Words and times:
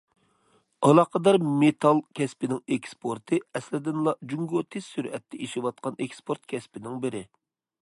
ئالاقىدار 0.87 1.35
مېتال 1.63 2.01
كەسپىنىڭ 2.19 2.61
ئېكسپورتى 2.77 3.41
ئەسلىدىنلا 3.59 4.15
جۇڭگو 4.33 4.65
تېز 4.77 4.89
سۈرئەتتە 4.97 5.43
ئېشىۋاتقان 5.45 6.03
ئېكسپورت 6.07 6.53
كەسپىنىڭ 6.55 7.01
بىرى. 7.07 7.25